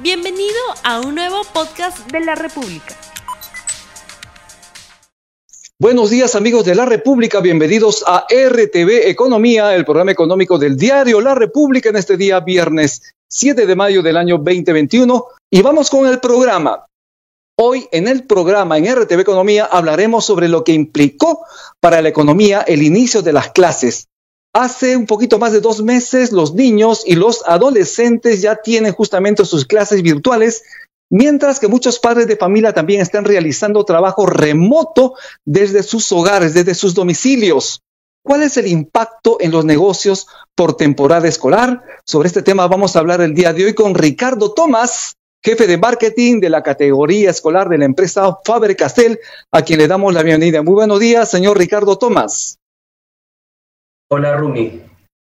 Bienvenido 0.00 0.54
a 0.84 1.00
un 1.00 1.16
nuevo 1.16 1.42
podcast 1.52 2.08
de 2.12 2.20
la 2.20 2.36
República. 2.36 2.94
Buenos 5.76 6.10
días 6.10 6.36
amigos 6.36 6.64
de 6.64 6.76
la 6.76 6.86
República, 6.86 7.40
bienvenidos 7.40 8.04
a 8.06 8.24
RTV 8.30 9.08
Economía, 9.08 9.74
el 9.74 9.84
programa 9.84 10.12
económico 10.12 10.56
del 10.56 10.76
diario 10.76 11.20
La 11.20 11.34
República 11.34 11.88
en 11.88 11.96
este 11.96 12.16
día 12.16 12.38
viernes 12.38 13.12
7 13.28 13.66
de 13.66 13.74
mayo 13.74 14.00
del 14.00 14.16
año 14.16 14.36
2021 14.38 15.26
y 15.50 15.62
vamos 15.62 15.90
con 15.90 16.06
el 16.06 16.20
programa. 16.20 16.86
Hoy 17.56 17.88
en 17.90 18.06
el 18.06 18.24
programa 18.24 18.78
en 18.78 18.94
RTV 18.94 19.18
Economía 19.18 19.64
hablaremos 19.64 20.24
sobre 20.24 20.46
lo 20.46 20.62
que 20.62 20.74
implicó 20.74 21.44
para 21.80 22.00
la 22.02 22.08
economía 22.08 22.60
el 22.60 22.84
inicio 22.84 23.22
de 23.22 23.32
las 23.32 23.50
clases 23.50 24.06
Hace 24.54 24.96
un 24.96 25.06
poquito 25.06 25.38
más 25.38 25.52
de 25.52 25.60
dos 25.60 25.82
meses 25.82 26.32
los 26.32 26.54
niños 26.54 27.02
y 27.06 27.14
los 27.14 27.42
adolescentes 27.46 28.40
ya 28.40 28.56
tienen 28.56 28.92
justamente 28.92 29.44
sus 29.44 29.66
clases 29.66 30.02
virtuales, 30.02 30.62
mientras 31.10 31.60
que 31.60 31.68
muchos 31.68 31.98
padres 31.98 32.26
de 32.26 32.36
familia 32.36 32.72
también 32.72 33.00
están 33.00 33.24
realizando 33.24 33.84
trabajo 33.84 34.26
remoto 34.26 35.14
desde 35.44 35.82
sus 35.82 36.10
hogares, 36.12 36.54
desde 36.54 36.74
sus 36.74 36.94
domicilios. 36.94 37.80
¿Cuál 38.24 38.42
es 38.42 38.56
el 38.56 38.66
impacto 38.66 39.38
en 39.40 39.52
los 39.52 39.64
negocios 39.64 40.26
por 40.54 40.76
temporada 40.76 41.28
escolar? 41.28 41.82
Sobre 42.04 42.28
este 42.28 42.42
tema 42.42 42.66
vamos 42.66 42.96
a 42.96 42.98
hablar 42.98 43.20
el 43.20 43.34
día 43.34 43.52
de 43.52 43.66
hoy 43.66 43.74
con 43.74 43.94
Ricardo 43.94 44.52
Tomás, 44.52 45.14
jefe 45.42 45.66
de 45.66 45.78
marketing 45.78 46.40
de 46.40 46.50
la 46.50 46.62
categoría 46.62 47.30
escolar 47.30 47.68
de 47.68 47.78
la 47.78 47.84
empresa 47.84 48.38
Faber 48.44 48.76
Castell, 48.76 49.18
a 49.52 49.62
quien 49.62 49.78
le 49.78 49.88
damos 49.88 50.12
la 50.12 50.22
bienvenida. 50.22 50.62
Muy 50.62 50.74
buenos 50.74 51.00
días, 51.00 51.30
señor 51.30 51.58
Ricardo 51.58 51.96
Tomás. 51.96 52.57
Hola 54.10 54.38
Rumi, 54.38 54.80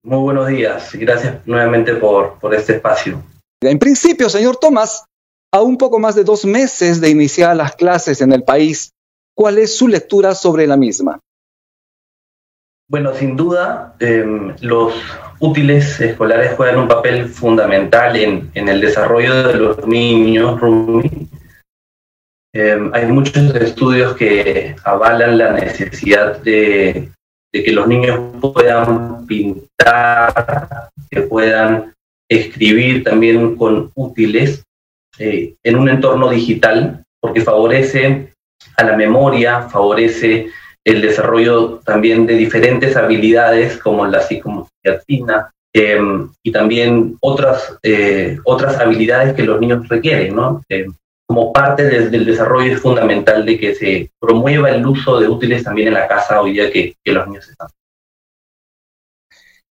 muy 0.04 0.18
buenos 0.18 0.46
días 0.46 0.94
y 0.94 0.98
gracias 0.98 1.44
nuevamente 1.46 1.94
por, 1.94 2.38
por 2.38 2.54
este 2.54 2.74
espacio. 2.74 3.20
En 3.60 3.76
principio, 3.80 4.28
señor 4.28 4.56
Tomás, 4.56 5.04
a 5.52 5.62
un 5.62 5.76
poco 5.76 5.98
más 5.98 6.14
de 6.14 6.22
dos 6.22 6.44
meses 6.44 7.00
de 7.00 7.10
iniciar 7.10 7.56
las 7.56 7.74
clases 7.74 8.20
en 8.20 8.32
el 8.32 8.44
país, 8.44 8.92
¿cuál 9.34 9.58
es 9.58 9.76
su 9.76 9.88
lectura 9.88 10.32
sobre 10.36 10.68
la 10.68 10.76
misma? 10.76 11.18
Bueno, 12.88 13.12
sin 13.14 13.36
duda, 13.36 13.96
em, 13.98 14.54
los 14.60 14.94
útiles 15.40 16.00
escolares 16.00 16.54
juegan 16.54 16.78
un 16.78 16.86
papel 16.86 17.28
fundamental 17.28 18.14
en, 18.14 18.48
en 18.54 18.68
el 18.68 18.80
desarrollo 18.80 19.42
de 19.48 19.54
los 19.54 19.88
niños, 19.88 20.60
Rumi. 20.60 21.28
Em, 22.54 22.94
hay 22.94 23.06
muchos 23.06 23.52
estudios 23.56 24.16
que 24.16 24.76
avalan 24.84 25.36
la 25.36 25.52
necesidad 25.52 26.38
de 26.38 27.10
de 27.52 27.64
que 27.64 27.72
los 27.72 27.86
niños 27.86 28.20
puedan 28.40 29.26
pintar, 29.26 30.90
que 31.10 31.22
puedan 31.22 31.94
escribir 32.30 33.04
también 33.04 33.56
con 33.56 33.90
útiles 33.94 34.62
eh, 35.18 35.54
en 35.62 35.76
un 35.76 35.88
entorno 35.88 36.30
digital, 36.30 37.04
porque 37.20 37.40
favorece 37.40 38.32
a 38.76 38.84
la 38.84 38.96
memoria, 38.96 39.62
favorece 39.62 40.48
el 40.84 41.02
desarrollo 41.02 41.80
también 41.84 42.26
de 42.26 42.34
diferentes 42.34 42.96
habilidades 42.96 43.76
como 43.78 44.06
la 44.06 44.20
psicomotricidad 44.20 45.50
em, 45.74 46.30
y 46.42 46.52
también 46.52 47.16
otras, 47.20 47.76
eh, 47.82 48.38
otras 48.44 48.78
habilidades 48.78 49.34
que 49.34 49.42
los 49.42 49.60
niños 49.60 49.88
requieren, 49.88 50.36
¿no? 50.36 50.62
Como 51.28 51.52
parte 51.52 51.84
del 51.84 52.24
desarrollo 52.24 52.72
es 52.72 52.80
fundamental 52.80 53.44
de 53.44 53.58
que 53.58 53.74
se 53.74 54.10
promueva 54.18 54.70
el 54.70 54.86
uso 54.86 55.20
de 55.20 55.28
útiles 55.28 55.62
también 55.62 55.88
en 55.88 55.94
la 55.94 56.08
casa 56.08 56.40
hoy 56.40 56.54
día 56.54 56.72
que, 56.72 56.96
que 57.04 57.12
los 57.12 57.26
niños 57.26 57.46
están. 57.46 57.68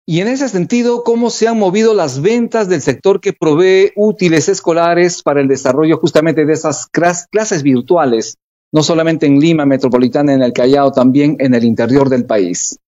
Y 0.06 0.20
en 0.20 0.28
ese 0.28 0.48
sentido, 0.48 1.02
¿cómo 1.02 1.30
se 1.30 1.48
han 1.48 1.58
movido 1.58 1.94
las 1.94 2.22
ventas 2.22 2.68
del 2.68 2.80
sector 2.80 3.20
que 3.20 3.32
provee 3.32 3.92
útiles 3.96 4.48
escolares 4.48 5.22
para 5.22 5.40
el 5.40 5.48
desarrollo 5.48 5.98
justamente 5.98 6.46
de 6.46 6.52
esas 6.52 6.86
clases 6.86 7.62
virtuales, 7.62 8.38
no 8.72 8.82
solamente 8.84 9.26
en 9.26 9.40
Lima 9.40 9.66
metropolitana, 9.66 10.32
en 10.32 10.42
el 10.42 10.52
Callao, 10.52 10.92
también 10.92 11.36
en 11.40 11.54
el 11.54 11.64
interior 11.64 12.08
del 12.08 12.24
país? 12.24 12.78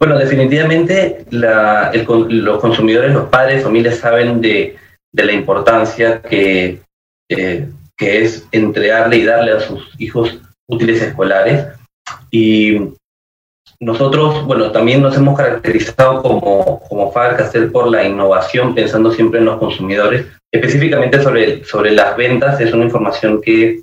Bueno, 0.00 0.18
definitivamente 0.18 1.24
los 1.30 2.58
consumidores, 2.60 3.14
los 3.14 3.28
padres, 3.28 3.62
familias 3.62 3.98
saben 3.98 4.40
de, 4.40 4.76
de 5.12 5.24
la 5.24 5.32
importancia 5.32 6.20
que 6.20 6.80
que 7.28 8.22
es 8.22 8.46
entregarle 8.52 9.16
y 9.16 9.24
darle 9.24 9.52
a 9.52 9.60
sus 9.60 9.90
hijos 9.98 10.38
útiles 10.68 11.00
escolares. 11.02 11.66
Y 12.30 12.78
nosotros, 13.82 14.44
bueno, 14.46 14.70
también 14.70 15.02
nos 15.02 15.16
hemos 15.16 15.36
caracterizado 15.36 16.22
como, 16.22 16.80
como 16.88 17.10
Faber 17.10 17.72
por 17.72 17.88
la 17.90 18.04
innovación, 18.04 18.74
pensando 18.74 19.12
siempre 19.12 19.40
en 19.40 19.46
los 19.46 19.58
consumidores. 19.58 20.26
Específicamente 20.52 21.22
sobre, 21.22 21.64
sobre 21.64 21.90
las 21.90 22.16
ventas, 22.16 22.60
es 22.60 22.72
una 22.72 22.84
información 22.84 23.40
que 23.40 23.82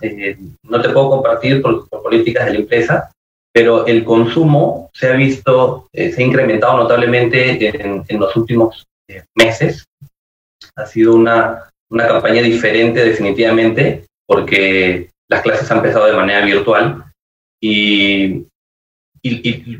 eh, 0.00 0.38
no 0.62 0.80
te 0.80 0.90
puedo 0.90 1.10
compartir 1.10 1.60
por, 1.60 1.88
políticas 1.88 2.46
de 2.46 2.52
la 2.52 2.58
empresa, 2.60 3.10
pero 3.52 3.86
el 3.86 4.04
consumo 4.04 4.90
se 4.94 5.08
ha 5.08 5.14
visto, 5.14 5.88
eh, 5.92 6.12
se 6.12 6.22
ha 6.22 6.26
incrementado 6.26 6.76
notablemente 6.76 7.82
en, 7.82 8.04
en 8.06 8.20
los 8.20 8.34
últimos 8.36 8.86
eh, 9.08 9.24
meses. 9.34 9.84
Ha 10.76 10.86
sido 10.86 11.14
una, 11.14 11.69
una 11.90 12.06
campaña 12.06 12.42
diferente 12.42 13.04
definitivamente, 13.04 14.04
porque 14.26 15.10
las 15.28 15.42
clases 15.42 15.70
han 15.70 15.78
empezado 15.78 16.06
de 16.06 16.12
manera 16.12 16.44
virtual 16.44 17.04
y, 17.62 18.46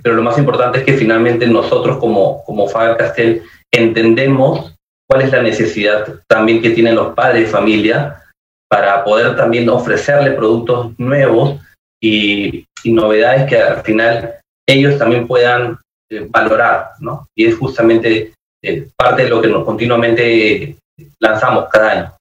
pero 0.02 0.16
lo 0.16 0.22
más 0.22 0.38
importante 0.38 0.78
es 0.78 0.84
que 0.84 0.94
finalmente 0.94 1.46
nosotros 1.46 1.96
como, 1.98 2.44
como 2.44 2.68
Faber 2.68 2.96
Castell 2.96 3.42
entendemos 3.72 4.74
cuál 5.08 5.22
es 5.22 5.32
la 5.32 5.42
necesidad 5.42 6.20
también 6.28 6.60
que 6.60 6.70
tienen 6.70 6.94
los 6.94 7.14
padres 7.14 7.46
de 7.46 7.50
familia 7.50 8.22
para 8.68 9.02
poder 9.02 9.36
también 9.36 9.68
ofrecerle 9.68 10.32
productos 10.32 10.92
nuevos 10.98 11.58
y, 12.02 12.66
novedades 12.84 13.46
que 13.46 13.58
al 13.58 13.82
final 13.82 14.36
ellos 14.66 14.96
también 14.96 15.26
puedan 15.26 15.78
eh, 16.10 16.26
valorar, 16.30 16.92
¿no? 17.00 17.26
Y 17.36 17.44
es 17.44 17.56
justamente 17.56 18.32
eh, 18.64 18.88
parte 18.96 19.24
de 19.24 19.28
lo 19.28 19.42
que 19.42 19.48
nos 19.48 19.66
continuamente 19.66 20.78
lanzamos 21.18 21.66
cada 21.70 21.90
año. 21.90 22.20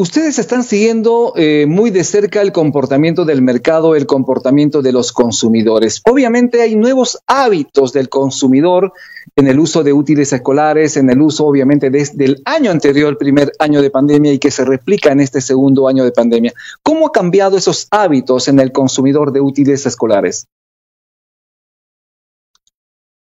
Ustedes 0.00 0.38
están 0.38 0.62
siguiendo 0.62 1.34
eh, 1.36 1.66
muy 1.68 1.90
de 1.90 2.04
cerca 2.04 2.40
el 2.40 2.52
comportamiento 2.52 3.26
del 3.26 3.42
mercado, 3.42 3.94
el 3.94 4.06
comportamiento 4.06 4.80
de 4.80 4.92
los 4.92 5.12
consumidores. 5.12 6.00
Obviamente 6.08 6.62
hay 6.62 6.74
nuevos 6.74 7.18
hábitos 7.26 7.92
del 7.92 8.08
consumidor 8.08 8.94
en 9.36 9.46
el 9.46 9.58
uso 9.58 9.82
de 9.82 9.92
útiles 9.92 10.32
escolares, 10.32 10.96
en 10.96 11.10
el 11.10 11.20
uso 11.20 11.44
obviamente 11.44 11.90
desde 11.90 12.24
el 12.24 12.42
año 12.46 12.70
anterior, 12.70 13.10
el 13.10 13.18
primer 13.18 13.52
año 13.58 13.82
de 13.82 13.90
pandemia 13.90 14.32
y 14.32 14.38
que 14.38 14.50
se 14.50 14.64
replica 14.64 15.12
en 15.12 15.20
este 15.20 15.42
segundo 15.42 15.86
año 15.86 16.02
de 16.04 16.12
pandemia. 16.12 16.54
¿Cómo 16.82 17.08
ha 17.08 17.12
cambiado 17.12 17.58
esos 17.58 17.86
hábitos 17.90 18.48
en 18.48 18.58
el 18.58 18.72
consumidor 18.72 19.32
de 19.32 19.42
útiles 19.42 19.84
escolares? 19.84 20.46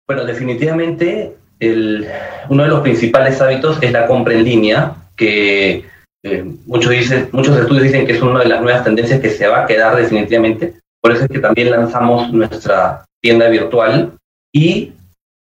Bueno, 0.05 0.25
definitivamente 0.25 1.37
uno 1.59 2.63
de 2.63 2.69
los 2.69 2.81
principales 2.81 3.41
hábitos 3.41 3.79
es 3.81 3.91
la 3.91 4.07
compra 4.07 4.33
en 4.33 4.43
línea, 4.43 4.95
que 5.15 5.85
eh, 6.23 6.43
muchos, 6.65 6.91
dicen, 6.91 7.29
muchos 7.31 7.57
estudios 7.57 7.83
dicen 7.83 8.05
que 8.05 8.13
es 8.13 8.21
una 8.21 8.39
de 8.39 8.49
las 8.49 8.61
nuevas 8.61 8.83
tendencias 8.83 9.19
que 9.19 9.29
se 9.29 9.47
va 9.47 9.63
a 9.63 9.65
quedar 9.65 9.95
definitivamente. 9.95 10.75
Por 11.01 11.11
eso 11.11 11.23
es 11.23 11.29
que 11.29 11.39
también 11.39 11.71
lanzamos 11.71 12.31
nuestra 12.31 13.05
tienda 13.21 13.49
virtual 13.49 14.13
y 14.53 14.93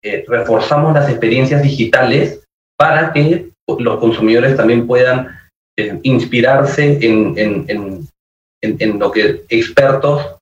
eh, 0.03 0.25
reforzamos 0.28 0.94
las 0.94 1.09
experiencias 1.09 1.62
digitales 1.62 2.41
para 2.78 3.13
que 3.13 3.50
los 3.80 4.00
consumidores 4.00 4.57
también 4.57 4.85
puedan 4.85 5.30
eh, 5.78 6.00
inspirarse 6.03 7.00
en, 7.01 7.38
en, 7.38 7.66
en, 7.68 8.07
en, 8.62 9.00
lo 9.00 9.12
que 9.12 9.44
expertos, 9.50 10.35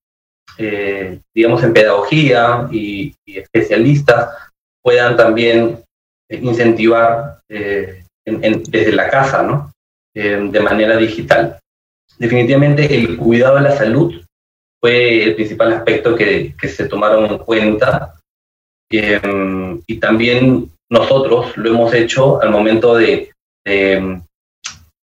digamos, 1.34 1.64
en 1.64 1.74
pedagogía 1.74 2.68
y, 2.72 3.16
y 3.26 3.38
especialistas 3.40 4.30
puedan 4.84 5.16
también 5.16 5.84
eh, 6.30 6.40
incentivar 6.42 7.40
eh, 7.50 8.04
desde 8.26 8.92
la 8.92 9.10
casa, 9.10 9.44
¿no? 9.44 9.72
Eh, 10.16 10.48
de 10.52 10.60
manera 10.60 10.98
digital. 10.98 11.60
Definitivamente 12.18 12.94
el 12.94 13.18
cuidado 13.18 13.56
de 13.56 13.62
la 13.62 13.76
salud 13.76 14.22
fue 14.80 15.24
el 15.24 15.36
principal 15.36 15.74
aspecto 15.74 16.16
que, 16.16 16.54
se 16.68 16.88
tomaron 16.88 17.26
en 17.26 17.38
cuenta 17.40 18.16
y 18.92 20.00
también 20.00 20.70
nosotros 20.90 21.56
lo 21.56 21.70
hemos 21.70 21.94
hecho 21.94 22.42
al 22.42 22.52
momento 22.52 22.96
de, 22.96 23.32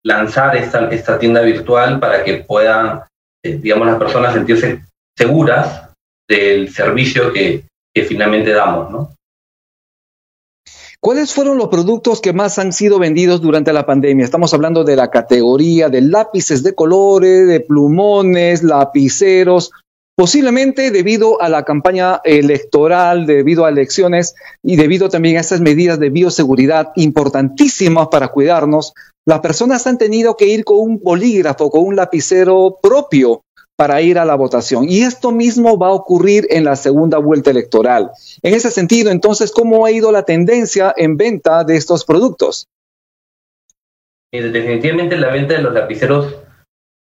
lanzar 0.05 0.57
esta, 0.57 0.89
esta, 0.91 1.19
tienda 1.19 1.43
virtual 1.43 2.01
para 2.01 2.25
que 2.25 2.39
puedan, 2.39 3.03
digamos, 3.43 3.87
las 3.87 3.99
personas 3.99 4.35
sentirse 4.35 4.83
seguras 5.17 5.91
del 6.29 6.71
servicio 6.71 7.33
que, 7.33 7.65
que 7.95 8.03
finalmente 8.05 8.53
damos, 8.53 8.91
¿no? 8.91 9.18
¿Cuáles 11.01 11.33
fueron 11.33 11.59
los 11.59 11.69
productos 11.69 12.21
que 12.21 12.33
más 12.33 12.59
han 12.59 12.73
sido 12.73 12.99
vendidos 12.99 13.41
durante 13.41 13.73
la 13.73 13.87
pandemia? 13.87 14.25
Estamos 14.25 14.53
hablando 14.53 14.83
de 14.83 14.97
la 14.97 15.11
categoría 15.11 15.89
de 15.89 16.01
lápices 16.01 16.65
de 16.65 16.75
colores, 16.75 17.47
de 17.47 17.61
plumones, 17.61 18.65
lapiceros. 18.65 19.71
posiblemente 20.17 20.91
debido 20.91 21.41
a 21.41 21.49
la 21.49 21.63
campaña 21.63 22.21
electoral, 22.25 23.27
debido 23.27 23.65
a 23.65 23.69
elecciones 23.69 24.35
y 24.65 24.75
debido 24.75 25.09
también 25.09 25.37
a 25.37 25.41
estas 25.41 25.61
medidas 25.61 26.01
de 26.01 26.11
bioseguridad 26.11 26.91
importantísimas 26.97 28.09
para 28.09 28.27
cuidarnos, 28.27 28.93
las 29.25 29.39
personas 29.39 29.87
han 29.87 29.99
tenido 29.99 30.37
que 30.37 30.47
ir 30.47 30.65
con 30.65 30.81
un 30.81 30.99
bolígrafo, 30.99 31.71
con 31.71 31.87
un 31.87 31.95
lapicero 31.95 32.77
propio 32.83 33.43
para 33.79 34.03
ir 34.03 34.19
a 34.19 34.25
la 34.25 34.35
votación. 34.35 34.87
Y 34.89 35.03
esto 35.03 35.31
mismo 35.31 35.79
va 35.79 35.87
a 35.87 35.93
ocurrir 35.93 36.49
en 36.51 36.65
la 36.65 36.75
segunda 36.75 37.19
vuelta 37.19 37.53
electoral. 37.53 38.11
En 38.43 38.53
ese 38.53 38.73
sentido, 38.73 39.13
entonces, 39.13 39.53
¿cómo 39.53 39.87
ha 39.87 39.93
ido 39.93 40.11
la 40.11 40.25
tendencia 40.25 40.93
en 40.97 41.17
venta 41.17 41.63
de 41.63 41.77
estos 41.77 42.05
productos? 42.05 42.67
Definitivamente 44.33 45.17
la 45.17 45.31
venta 45.31 45.55
de 45.55 45.63
los 45.63 45.73
lapiceros 45.73 46.35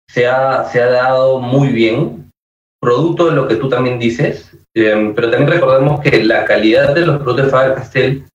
se 0.06 0.26
ha, 0.26 0.64
se 0.64 0.82
ha 0.82 0.90
dado 0.90 1.40
muy 1.40 1.68
bien, 1.68 2.30
producto 2.78 3.30
de 3.30 3.36
lo 3.36 3.48
que 3.48 3.56
tú 3.56 3.70
también 3.70 3.98
dices, 3.98 4.52
em, 4.74 5.14
pero 5.14 5.30
también 5.30 5.50
recordemos 5.50 6.00
que 6.02 6.22
la 6.22 6.44
calidad 6.44 6.94
de 6.94 7.06
los 7.06 7.16
productos 7.16 7.46
de 7.46 7.50
Faber-Castell 7.50 8.26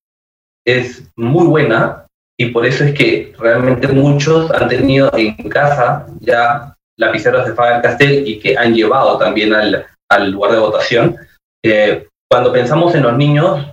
es 0.66 1.04
muy 1.16 1.46
buena 1.46 2.08
y 2.40 2.48
por 2.48 2.66
eso 2.66 2.84
es 2.86 2.96
que 2.96 3.34
realmente 3.38 3.88
muchos 3.88 4.50
han 4.50 4.68
tenido 4.68 5.12
en 5.16 5.36
casa 5.48 6.08
ya 6.20 6.76
lapiceros 7.02 7.46
de 7.46 7.54
Faber-Castell 7.54 8.28
y 8.28 8.40
que 8.40 8.58
han 8.58 8.74
llevado 8.74 9.18
también 9.18 9.54
al, 9.54 9.86
al 10.10 10.32
lugar 10.32 10.54
de 10.54 10.60
votación. 10.60 11.18
Eh, 11.64 12.08
cuando 12.30 12.54
pensamos 12.54 12.96
en 12.96 13.04
los 13.04 13.18
niños, 13.18 13.68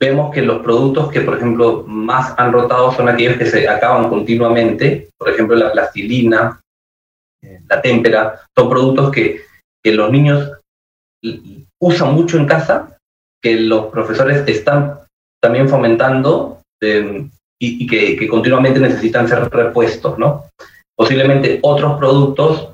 vemos 0.00 0.32
que 0.32 0.42
los 0.42 0.62
productos 0.62 1.10
que, 1.10 1.20
por 1.20 1.36
ejemplo, 1.36 1.84
más 1.86 2.34
han 2.38 2.52
rotado 2.52 2.92
son 2.92 3.08
aquellos 3.08 3.36
que 3.36 3.46
se 3.46 3.68
acaban 3.68 4.08
continuamente, 4.08 5.10
por 5.18 5.28
ejemplo, 5.28 5.56
la 5.56 5.72
plastilina, 5.72 6.60
eh, 7.42 7.60
la 7.68 7.82
témpera, 7.82 8.40
son 8.56 8.70
productos 8.70 9.10
que, 9.10 9.42
que 9.82 9.92
los 9.92 10.10
niños 10.10 10.52
usan 11.80 12.14
mucho 12.14 12.38
en 12.38 12.46
casa, 12.46 12.96
que 13.42 13.60
los 13.60 13.86
profesores 13.86 14.46
están 14.46 15.00
también 15.42 15.68
fomentando 15.68 16.60
eh, 16.80 17.28
y, 17.58 17.86
que, 17.86 18.16
que, 18.16 18.28
continuamente 18.28 18.80
necesitan 18.80 19.28
ser 19.28 19.48
repuestos, 19.50 20.18
¿no? 20.18 20.44
Posiblemente 20.96 21.58
otros 21.62 21.98
productos 21.98 22.70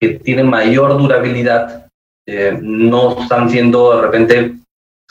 que 0.00 0.18
tienen 0.18 0.48
mayor 0.48 0.96
durabilidad 0.98 1.86
eh, 2.26 2.58
no 2.60 3.20
están 3.20 3.48
siendo 3.50 3.96
de 3.96 4.02
repente, 4.02 4.56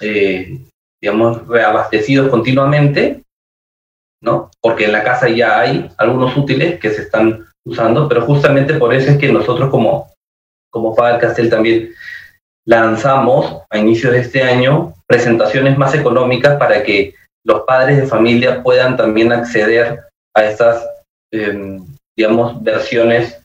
eh, 0.01 0.59
digamos, 1.01 1.47
reabastecidos 1.47 2.29
continuamente, 2.29 3.23
¿no? 4.21 4.51
Porque 4.61 4.85
en 4.85 4.91
la 4.91 5.03
casa 5.03 5.29
ya 5.29 5.59
hay 5.61 5.89
algunos 5.97 6.35
útiles 6.35 6.79
que 6.79 6.91
se 6.91 7.03
están 7.03 7.45
usando, 7.65 8.07
pero 8.09 8.21
justamente 8.25 8.73
por 8.75 8.93
eso 8.93 9.11
es 9.11 9.17
que 9.17 9.31
nosotros 9.31 9.69
como, 9.69 10.11
como 10.71 10.95
Castell 10.95 11.49
también 11.49 11.93
lanzamos 12.65 13.61
a 13.69 13.77
inicios 13.77 14.11
de 14.11 14.19
este 14.19 14.43
año 14.43 14.93
presentaciones 15.07 15.77
más 15.77 15.93
económicas 15.93 16.57
para 16.57 16.83
que 16.83 17.13
los 17.43 17.61
padres 17.61 17.97
de 17.97 18.07
familia 18.07 18.63
puedan 18.63 18.97
también 18.97 19.31
acceder 19.31 20.01
a 20.35 20.43
estas 20.43 20.85
eh, 21.31 21.79
digamos, 22.17 22.63
versiones 22.63 23.41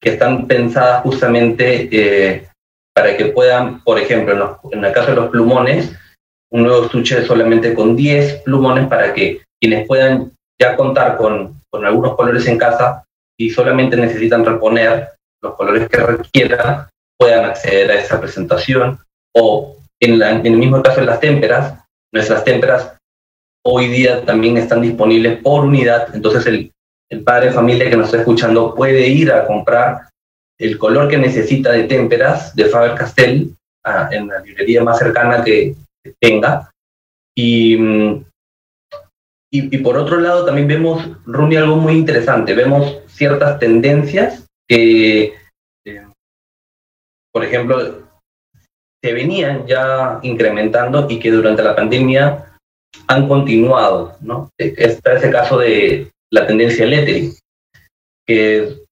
que 0.00 0.10
están 0.10 0.46
pensadas 0.46 1.02
justamente 1.02 1.88
eh, 1.90 2.48
para 2.94 3.16
que 3.16 3.26
puedan, 3.26 3.82
por 3.82 3.98
ejemplo, 3.98 4.60
en, 4.70 4.84
el 4.84 4.92
caso 4.92 5.10
de 5.10 5.16
los 5.16 5.30
plumones, 5.30 5.92
un 6.50 6.62
nuevo 6.62 6.84
estuche 6.84 7.24
solamente 7.24 7.74
con 7.74 7.96
10 7.96 8.42
plumones 8.42 8.86
para 8.86 9.12
que 9.12 9.42
quienes 9.60 9.86
puedan 9.86 10.32
ya 10.60 10.76
contar 10.76 11.16
con, 11.16 11.56
algunos 11.72 12.16
colores 12.16 12.46
en 12.46 12.58
casa 12.58 13.04
y 13.38 13.50
solamente 13.50 13.96
necesitan 13.96 14.44
reponer 14.44 15.10
los 15.40 15.54
colores 15.54 15.88
que 15.88 15.98
requieran, 15.98 16.88
puedan 17.16 17.44
acceder 17.44 17.90
a 17.90 18.00
esa 18.00 18.20
presentación. 18.20 18.98
O 19.36 19.76
en, 20.00 20.20
en 20.20 20.46
el 20.46 20.56
mismo 20.56 20.82
caso 20.82 21.00
de 21.00 21.06
las 21.06 21.20
témperas, 21.20 21.74
nuestras 22.12 22.42
témperas 22.42 22.96
hoy 23.64 23.88
día 23.88 24.24
también 24.24 24.56
están 24.56 24.80
disponibles 24.80 25.40
por 25.40 25.64
unidad, 25.64 26.08
entonces 26.14 26.46
el, 26.46 26.72
el 27.10 27.22
padre 27.22 27.46
de 27.46 27.52
familia 27.52 27.88
que 27.88 27.96
nos 27.96 28.06
está 28.06 28.18
escuchando 28.18 28.74
puede 28.74 29.08
ir 29.08 29.32
a 29.32 29.46
comprar 29.46 30.08
el 30.58 30.76
color 30.78 31.08
que 31.08 31.18
necesita 31.18 31.72
de 31.72 31.84
témperas 31.84 32.54
de 32.54 32.66
Faber-Castell 32.66 33.54
en 34.10 34.28
la 34.28 34.40
librería 34.40 34.82
más 34.82 34.98
cercana 34.98 35.42
que, 35.42 35.74
tenga. 36.20 36.70
Y, 37.36 37.76
y, 39.50 39.78
por 39.78 39.96
otro 39.96 40.18
lado 40.18 40.44
también 40.44 40.66
vemos, 40.66 41.06
Rumi, 41.26 41.56
algo 41.56 41.76
muy 41.76 41.94
interesante. 41.94 42.54
Vemos 42.54 43.02
ciertas 43.06 43.58
tendencias 43.58 44.46
que, 44.66 45.34
eh, 45.86 46.06
por 47.32 47.44
ejemplo, 47.44 48.08
se 49.02 49.12
venían 49.12 49.66
ya 49.66 50.18
incrementando 50.22 51.06
y 51.08 51.18
que 51.18 51.30
durante 51.30 51.62
la 51.62 51.76
pandemia 51.76 52.58
han 53.06 53.28
continuado, 53.28 54.16
¿no? 54.20 54.50
Está 54.58 55.14
ese 55.14 55.30
caso 55.30 55.58
de 55.58 56.10
la 56.32 56.46
tendencia 56.46 56.86
lettering, 56.86 57.34
que 58.26 58.84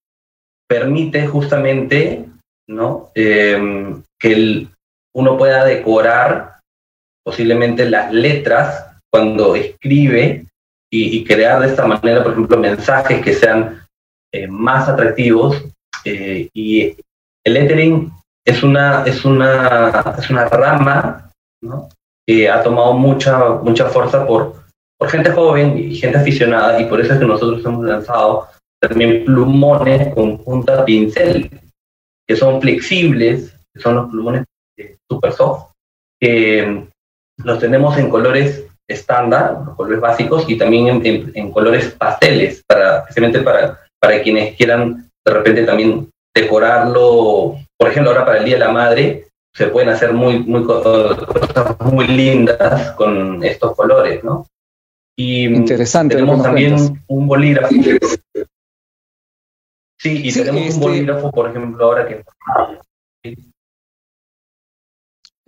permite 0.69 1.27
justamente 1.27 2.27
¿no? 2.69 3.11
Em, 3.15 4.03
que 4.19 4.67
uno 5.15 5.37
pueda 5.37 5.65
decorar 5.65 6.61
posiblemente 7.25 7.89
las 7.89 8.13
letras 8.13 8.87
cuando 9.11 9.55
escribe 9.55 10.47
y, 10.91 11.25
crear 11.25 11.61
de 11.61 11.67
esta 11.67 11.87
manera, 11.87 12.23
por 12.23 12.33
ejemplo, 12.33 12.57
mensajes 12.57 13.23
que 13.23 13.35
sean 13.35 13.87
eh, 14.33 14.47
más 14.47 14.89
atractivos. 14.89 15.63
Eh, 16.05 16.49
y 16.55 16.97
el 17.45 17.55
lettering 17.55 18.11
es 18.47 18.63
una, 18.63 19.05
es 19.05 19.25
una, 19.25 20.15
es 20.19 20.31
una 20.31 20.49
rama 20.49 21.31
que 22.27 22.49
ha 22.49 22.63
tomado 22.63 22.95
mucha, 22.95 23.49
mucha 23.63 23.87
fuerza 23.87 24.27
por, 24.27 24.65
por 24.99 25.11
gente 25.11 25.31
joven 25.31 25.77
y 25.79 25.95
gente 25.97 26.19
aficionada, 26.19 26.81
y 26.81 26.87
por 26.87 27.01
eso 27.01 27.13
es 27.13 27.19
que 27.19 27.27
nosotros 27.27 27.65
hemos 27.65 27.85
lanzado 27.85 28.49
también 28.81 29.25
plumones 29.25 30.15
con 30.15 30.39
punta 30.39 30.85
pincel, 30.85 31.51
que 32.27 32.37
son 32.37 32.61
flexibles, 32.61 33.55
que 33.75 33.81
son 33.81 33.97
los 33.97 34.11
plumones 34.11 34.45
super 35.11 35.33
soft, 35.33 35.73
que 36.21 36.87
los 37.45 37.59
tenemos 37.59 37.97
en 37.99 38.11
colores 38.11 38.67
estándar, 38.89 39.63
los 39.67 39.77
colores 39.77 40.01
básicos, 40.01 40.49
y 40.49 40.57
también 40.57 41.05
en, 41.35 41.53
colores 41.53 41.95
pasteles, 41.99 42.63
para, 42.67 43.01
especialmente 43.01 43.41
para, 43.41 43.81
para 44.01 44.23
quienes 44.23 44.57
quieran 44.57 45.11
de 45.25 45.33
repente 45.33 45.65
también 45.65 46.09
decorarlo, 46.35 47.57
por 47.79 47.91
ejemplo, 47.91 48.13
ahora 48.13 48.25
para 48.25 48.39
el 48.39 48.45
Día 48.45 48.55
de 48.55 48.65
la 48.65 48.73
Madre, 48.73 49.27
se 49.55 49.69
pueden 49.69 49.89
hacer 49.89 50.13
muy, 50.13 50.41
muy 50.41 50.65
cosas 50.65 51.17
muy 51.81 52.07
lindas 52.07 52.93
con 52.93 53.43
estos 53.43 53.75
colores, 53.75 54.23
¿no? 54.23 54.47
Y 55.17 55.47
Interesante 55.47 56.15
tenemos 56.15 56.43
también 56.43 57.03
un 57.07 57.27
bolígrafo. 57.27 57.75
Sí, 59.99 60.29
y 60.29 60.33
tenemos 60.33 60.61
un 60.61 60.69
este 60.69 60.81
bolígrafo, 60.81 61.31
por 61.33 61.51
ejemplo, 61.51 61.85
ahora 61.85 62.07
que... 62.07 62.23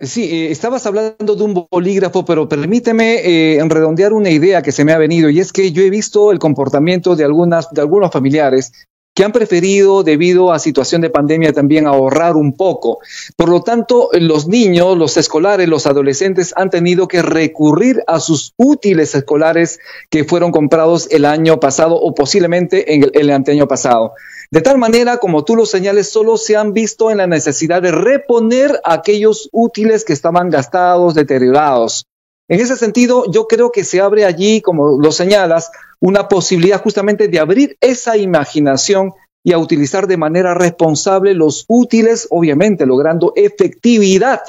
Sí, 0.01 0.23
eh, 0.23 0.51
estabas 0.51 0.85
hablando 0.85 1.35
de 1.35 1.43
un 1.43 1.67
bolígrafo, 1.69 2.25
pero 2.25 2.49
permíteme 2.49 3.19
eh, 3.23 3.63
redondear 3.67 4.13
una 4.13 4.29
idea 4.29 4.61
que 4.61 4.71
se 4.71 4.85
me 4.85 4.93
ha 4.93 4.97
venido, 4.97 5.29
y 5.29 5.39
es 5.39 5.53
que 5.53 5.71
yo 5.71 5.83
he 5.83 5.89
visto 5.89 6.31
el 6.31 6.39
comportamiento 6.39 7.15
de, 7.15 7.25
algunas, 7.25 7.69
de 7.71 7.81
algunos 7.81 8.11
familiares 8.11 8.71
que 9.19 9.25
han 9.25 9.33
preferido, 9.33 10.01
debido 10.03 10.53
a 10.53 10.59
situación 10.59 11.01
de 11.01 11.09
pandemia, 11.09 11.51
también 11.51 11.87
ahorrar 11.87 12.37
un 12.37 12.53
poco. 12.53 12.99
Por 13.35 13.49
lo 13.49 13.63
tanto, 13.63 14.09
los 14.13 14.47
niños, 14.47 14.97
los 14.97 15.17
escolares, 15.17 15.67
los 15.67 15.87
adolescentes 15.87 16.53
han 16.55 16.69
tenido 16.69 17.09
que 17.09 17.21
recurrir 17.21 18.01
a 18.07 18.21
sus 18.21 18.53
útiles 18.55 19.13
escolares 19.15 19.79
que 20.09 20.23
fueron 20.23 20.53
comprados 20.53 21.09
el 21.11 21.25
año 21.25 21.59
pasado 21.59 21.95
o 21.95 22.15
posiblemente 22.15 22.93
en 22.93 23.03
el, 23.03 23.11
el 23.13 23.29
anteaño 23.31 23.67
pasado. 23.67 24.13
De 24.51 24.61
tal 24.61 24.77
manera, 24.77 25.17
como 25.17 25.43
tú 25.43 25.57
lo 25.57 25.65
señales, 25.65 26.09
solo 26.09 26.37
se 26.37 26.55
han 26.55 26.71
visto 26.71 27.11
en 27.11 27.17
la 27.17 27.27
necesidad 27.27 27.81
de 27.81 27.91
reponer 27.91 28.79
aquellos 28.85 29.49
útiles 29.51 30.05
que 30.05 30.13
estaban 30.13 30.49
gastados, 30.49 31.13
deteriorados. 31.13 32.08
En 32.49 32.59
ese 32.59 32.75
sentido, 32.75 33.25
yo 33.31 33.47
creo 33.47 33.71
que 33.71 33.83
se 33.83 34.01
abre 34.01 34.25
allí, 34.25 34.59
como 34.61 34.99
lo 34.99 35.11
señalas, 35.11 35.71
una 35.99 36.27
posibilidad 36.27 36.81
justamente 36.81 37.27
de 37.27 37.39
abrir 37.39 37.77
esa 37.79 38.17
imaginación 38.17 39.13
y 39.43 39.53
a 39.53 39.59
utilizar 39.59 40.07
de 40.07 40.17
manera 40.17 40.55
responsable 40.55 41.35
los 41.35 41.65
útiles, 41.67 42.27
obviamente 42.31 42.87
logrando 42.87 43.33
efectividad, 43.35 44.41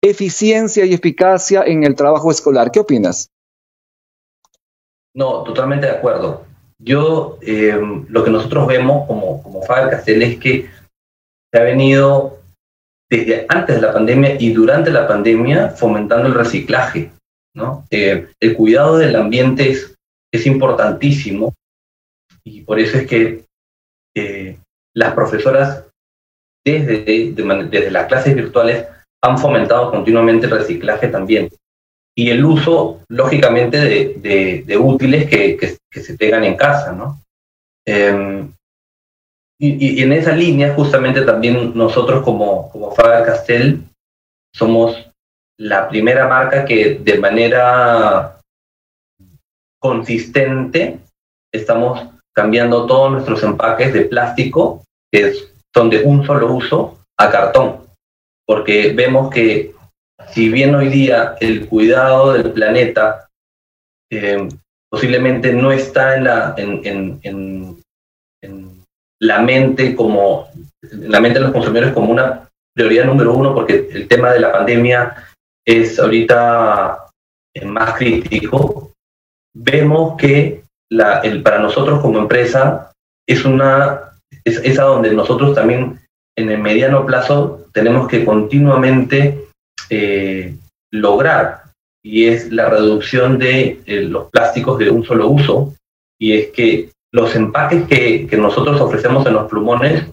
eficiencia 0.00 0.84
y 0.84 0.94
eficacia 0.94 1.64
en 1.64 1.82
el 1.82 1.96
trabajo 1.96 2.30
escolar. 2.30 2.70
¿Qué 2.70 2.78
opinas? 2.78 3.28
No, 5.14 5.42
totalmente 5.42 5.86
de 5.86 5.92
acuerdo. 5.92 6.44
Yo, 6.78 7.38
eh, 7.42 7.76
lo 8.08 8.22
que 8.22 8.30
nosotros 8.30 8.68
vemos 8.68 9.08
como, 9.08 9.42
como 9.42 9.62
Faber 9.62 10.00
es 10.06 10.38
que 10.38 10.70
se 11.52 11.58
ha 11.58 11.64
venido 11.64 12.38
desde 13.10 13.46
antes 13.48 13.76
de 13.76 13.82
la 13.82 13.92
pandemia 13.92 14.40
y 14.40 14.52
durante 14.52 14.90
la 14.90 15.08
pandemia 15.08 15.70
fomentando 15.70 16.28
el 16.28 16.34
reciclaje. 16.34 17.10
Eh, 17.90 18.28
el 18.40 18.54
cuidado 18.54 18.98
del 18.98 19.16
ambiente 19.16 19.70
es, 19.70 19.94
importantísimo 20.46 21.54
y 22.44 22.60
por 22.60 22.78
eso 22.78 22.98
es 22.98 23.06
que 23.06 23.44
las 24.94 25.14
profesoras 25.14 25.88
desde, 26.64 27.90
las 27.90 28.06
clases 28.06 28.34
virtuales 28.34 28.86
han 29.22 29.38
fomentado 29.38 29.90
continuamente 29.90 30.46
el 30.46 30.52
reciclaje 30.52 31.08
también. 31.08 31.50
Y 32.16 32.30
el 32.30 32.44
uso, 32.44 33.00
lógicamente, 33.08 33.78
de, 33.78 34.76
útiles 34.76 35.28
que, 35.28 35.78
se 35.90 36.16
tengan 36.16 36.44
en 36.44 36.56
casa, 36.56 36.92
¿no? 36.92 37.20
Em, 37.86 38.52
y, 39.60 40.02
en 40.02 40.12
esa 40.12 40.32
línea, 40.32 40.74
justamente 40.74 41.22
también 41.22 41.72
nosotros 41.74 42.22
como, 42.22 42.70
como 42.70 42.92
Faber 42.92 43.24
Castell 43.24 43.82
somos 44.54 45.07
la 45.58 45.88
primera 45.88 46.28
marca 46.28 46.64
que 46.64 47.00
de 47.02 47.18
manera 47.18 48.38
consistente 49.80 51.00
estamos 51.52 52.08
cambiando 52.34 52.86
todos 52.86 53.10
nuestros 53.10 53.42
empaques 53.42 53.92
de 53.92 54.02
plástico, 54.02 54.84
que 55.12 55.34
son 55.74 55.90
de 55.90 56.02
un 56.02 56.24
solo 56.24 56.52
uso, 56.52 57.00
a 57.18 57.30
cartón. 57.30 57.86
Porque 58.46 58.92
vemos 58.92 59.30
que 59.30 59.74
si 60.30 60.48
bien 60.48 60.74
hoy 60.74 60.88
día 60.88 61.36
el 61.40 61.66
cuidado 61.66 62.32
del 62.32 62.52
planeta 62.52 63.28
eh, 64.10 64.48
posiblemente 64.90 65.52
no 65.52 65.72
está 65.72 66.16
en 66.16 66.24
la, 66.24 66.54
en, 66.56 67.20
en, 67.22 67.78
la 69.20 69.40
mente 69.40 69.96
como 69.96 70.48
en 70.80 71.10
la 71.10 71.20
mente 71.20 71.40
de 71.40 71.46
los 71.46 71.52
consumidores 71.52 71.92
como 71.92 72.12
una 72.12 72.48
prioridad 72.72 73.04
número 73.04 73.34
uno 73.34 73.52
porque 73.52 73.88
el 73.90 74.06
tema 74.06 74.30
de 74.32 74.38
la 74.38 74.52
pandemia 74.52 75.28
es 75.68 75.98
ahorita 75.98 77.10
más 77.66 77.94
crítico, 77.94 78.92
vemos 79.54 80.16
que 80.16 80.62
la, 80.90 81.18
el, 81.18 81.42
para 81.42 81.58
nosotros 81.58 82.00
como 82.00 82.18
empresa 82.18 82.92
es 83.28 83.44
una 83.44 84.12
es, 84.44 84.78
a 84.78 84.84
donde 84.84 85.12
nosotros 85.12 85.54
también 85.54 86.00
en 86.38 86.50
el 86.50 86.58
mediano 86.58 87.04
plazo 87.04 87.66
tenemos 87.72 88.08
que 88.08 88.24
continuamente 88.24 89.44
eh, 89.90 90.56
lograr. 90.90 91.64
Y 92.02 92.26
es 92.26 92.50
la 92.50 92.70
reducción 92.70 93.38
de 93.38 93.80
eh, 93.84 94.00
los 94.02 94.30
plásticos 94.30 94.78
de 94.78 94.88
un 94.88 95.04
solo 95.04 95.28
uso. 95.28 95.74
Y 96.18 96.32
es 96.32 96.48
que 96.48 96.90
los 97.12 97.34
empaques 97.36 97.86
que, 97.86 98.26
que 98.26 98.36
nosotros 98.38 98.80
ofrecemos 98.80 99.26
en 99.26 99.34
los 99.34 99.50
plumones 99.50 100.06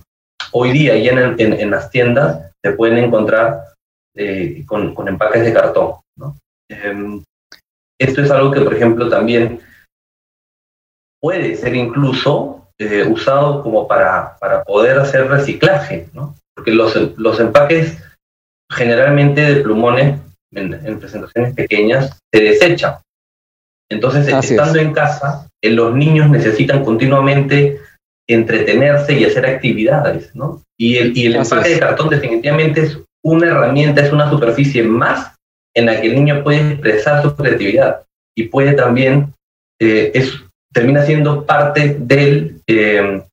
hoy 0.52 0.72
día 0.72 0.98
y 0.98 1.08
en, 1.08 1.40
en, 1.40 1.72
las 1.72 1.90
tiendas 1.92 2.52
se 2.62 2.72
pueden 2.72 2.98
encontrar 2.98 3.75
eh, 4.16 4.64
con, 4.66 4.94
con, 4.94 5.08
empaques 5.08 5.44
de 5.44 5.54
cartón. 5.54 5.96
¿no? 6.18 6.38
Em, 6.70 7.24
esto 8.00 8.22
es 8.22 8.32
algo 8.32 8.52
que, 8.52 8.62
por 8.62 8.74
ejemplo, 8.74 9.10
también 9.10 9.60
puede 11.22 11.56
ser 11.56 11.76
incluso 11.76 12.68
eh, 12.78 13.06
usado 13.08 13.64
como 13.64 13.88
para, 13.88 14.38
para 14.38 14.64
poder 14.64 15.00
hacer 15.00 15.28
reciclaje, 15.28 16.08
¿no? 16.14 16.36
Porque 16.56 16.72
los, 16.72 17.18
los 17.18 17.40
empaques 17.40 17.98
generalmente 18.72 19.42
de 19.42 19.62
plumones 19.62 20.20
en, 20.54 21.00
presentaciones 21.00 21.54
pequeñas 21.54 22.20
se 22.34 22.42
desechan. 22.42 22.96
Entonces, 23.90 24.28
estando 24.28 24.80
en 24.80 24.94
casa, 24.94 25.48
eh, 25.64 25.72
los 25.72 25.94
niños 25.96 26.30
necesitan 26.30 26.84
continuamente 26.84 27.80
entretenerse 28.28 29.14
y 29.14 29.26
hacer 29.26 29.46
actividades, 29.46 30.36
¿no? 30.36 30.64
Y 30.78 30.98
el, 30.98 31.18
y 31.18 31.28
el 31.28 31.36
empaque 31.36 31.70
de 31.70 31.80
cartón 31.80 32.10
definitivamente 32.10 32.82
es 32.82 33.00
una 33.25 33.48
herramienta, 33.48 34.05
es 34.05 34.13
una 34.13 34.29
superficie 34.29 34.84
más 34.84 35.34
en 35.75 35.88
la 35.88 36.00
que 36.00 36.08
el 36.08 36.15
niño 36.15 36.44
puede 36.44 36.74
expresar 36.74 37.24
su 37.24 37.36
creatividad 37.36 38.03
y 38.38 38.44
puede 38.44 38.74
también, 38.74 39.34
eh, 39.82 40.12
es, 40.13 40.32
termina 40.72 41.03
siendo 41.03 41.44
parte 41.44 41.98
del, 42.00 42.62
eh, 42.67 43.24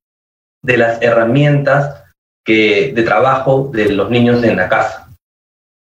de 0.62 0.76
las 0.78 1.02
herramientas 1.02 2.04
que, 2.44 2.92
de 2.94 3.02
trabajo 3.02 3.70
de 3.72 3.90
los 3.92 4.10
niños 4.10 4.42
en 4.42 4.56
la 4.56 4.68
casa. 4.68 5.08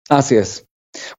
Así 0.08 0.36
es. 0.36 0.63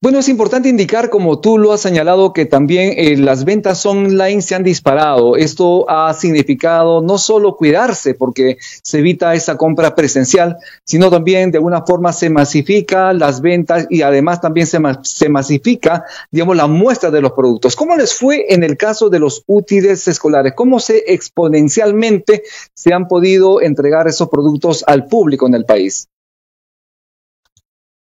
Bueno, 0.00 0.18
es 0.18 0.28
importante 0.28 0.68
indicar, 0.68 1.10
como 1.10 1.40
tú 1.40 1.58
lo 1.58 1.72
has 1.72 1.80
señalado, 1.80 2.32
que 2.32 2.46
también 2.46 2.94
eh, 2.96 3.16
las 3.16 3.44
ventas 3.44 3.84
online 3.84 4.40
se 4.40 4.54
han 4.54 4.62
disparado. 4.62 5.36
Esto 5.36 5.88
ha 5.88 6.12
significado 6.14 7.02
no 7.02 7.18
solo 7.18 7.56
cuidarse, 7.56 8.14
porque 8.14 8.56
se 8.82 9.00
evita 9.00 9.34
esa 9.34 9.56
compra 9.56 9.94
presencial, 9.94 10.56
sino 10.84 11.10
también 11.10 11.50
de 11.50 11.58
alguna 11.58 11.82
forma 11.82 12.12
se 12.12 12.30
masifica 12.30 13.12
las 13.12 13.40
ventas 13.42 13.86
y 13.90 14.02
además 14.02 14.40
también 14.40 14.66
se, 14.66 14.78
se 15.02 15.28
masifica, 15.28 16.04
digamos, 16.30 16.56
la 16.56 16.66
muestra 16.66 17.10
de 17.10 17.20
los 17.20 17.32
productos. 17.32 17.76
¿Cómo 17.76 17.96
les 17.96 18.14
fue 18.14 18.46
en 18.54 18.64
el 18.64 18.76
caso 18.76 19.10
de 19.10 19.18
los 19.18 19.42
útiles 19.46 20.08
escolares? 20.08 20.54
¿Cómo 20.56 20.80
se 20.80 21.04
exponencialmente 21.12 22.44
se 22.72 22.94
han 22.94 23.08
podido 23.08 23.60
entregar 23.60 24.08
esos 24.08 24.28
productos 24.28 24.84
al 24.86 25.06
público 25.06 25.46
en 25.46 25.54
el 25.54 25.64
país? 25.66 26.08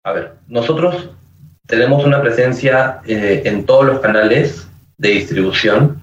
A 0.04 0.12
ver, 0.12 0.36
nosotros 0.46 1.10
tenemos 1.66 2.04
una 2.04 2.20
presencia 2.20 3.00
eh, 3.06 3.42
en 3.44 3.66
todos 3.66 3.84
los 3.84 4.00
canales 4.00 4.68
de 4.98 5.08
distribución 5.10 6.02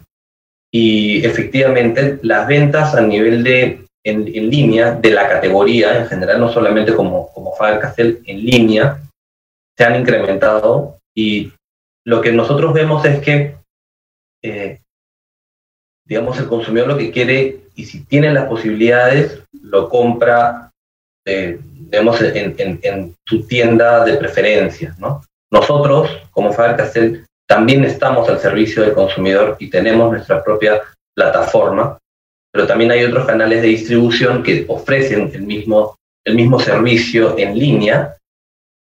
y 0.71 1.25
efectivamente 1.25 2.19
las 2.21 2.47
ventas 2.47 2.95
a 2.95 3.01
nivel 3.01 3.43
de 3.43 3.85
en, 4.03 4.25
línea 4.25 4.91
de 4.91 5.11
la 5.11 5.29
categoría 5.29 5.99
en 5.99 6.07
general, 6.07 6.39
no 6.39 6.51
solamente 6.51 6.93
como, 6.93 7.31
como 7.31 7.55
Faber 7.55 7.79
Castell, 7.79 8.21
en 8.25 8.43
línea, 8.43 8.99
se 9.77 9.83
han 9.83 9.99
incrementado 9.99 10.99
y 11.15 11.51
lo 12.05 12.21
que 12.21 12.31
nosotros 12.31 12.73
vemos 12.73 13.05
es 13.05 13.19
que, 13.21 13.55
eh, 14.43 14.79
digamos, 16.05 16.37
el 16.37 16.47
consumidor 16.47 16.89
lo 16.89 16.97
que 16.97 17.11
quiere 17.11 17.61
y 17.75 17.85
si 17.85 18.03
tiene 18.03 18.33
las 18.33 18.45
posibilidades, 18.45 19.41
lo 19.53 19.89
compra, 19.89 20.71
eh, 21.25 21.59
digamos, 21.61 22.21
en, 22.21 22.55
en, 22.57 22.79
en, 22.83 23.15
su 23.25 23.47
tienda 23.47 24.03
de 24.03 24.17
preferencia, 24.17 24.95
¿no? 24.99 25.23
Nosotros, 25.53 26.09
como 26.31 26.51
Faber 26.51 26.75
Castell, 26.75 27.25
también 27.47 27.83
estamos 27.83 28.27
al 28.27 28.39
servicio 28.39 28.81
del 28.81 28.93
consumidor 28.93 29.55
y 29.59 29.69
tenemos 29.69 30.11
nuestra 30.11 30.43
propia 30.43 30.81
plataforma, 31.15 31.99
pero 32.51 32.65
también 32.65 32.89
hay 32.89 33.03
otros 33.03 33.27
canales 33.27 33.61
de 33.61 33.67
distribución 33.67 34.41
que 34.41 34.65
ofrecen 34.67 35.29
el 35.31 35.43
mismo, 35.43 35.95
el 36.25 36.35
mismo 36.35 36.59
servicio 36.59 37.37
en 37.37 37.57
línea 37.57 38.15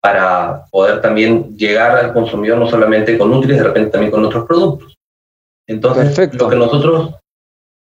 para 0.02 0.66
poder 0.72 1.02
también 1.02 1.56
llegar 1.56 1.98
al 1.98 2.14
consumidor 2.14 2.58
no 2.58 2.68
solamente 2.68 3.16
con 3.16 3.32
útiles, 3.32 3.58
de 3.58 3.64
repente 3.64 3.92
también 3.92 4.12
con 4.12 4.26
otros 4.26 4.46
productos. 4.46 4.96
Entonces, 5.68 6.34
lo 6.34 6.50
que 6.50 6.56
nosotros 6.56 7.16